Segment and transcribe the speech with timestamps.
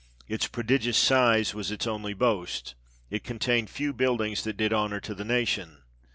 [0.27, 2.73] "Its prodigious size was its only boast:
[3.11, 5.83] it contained few buildings that did honour to the nation.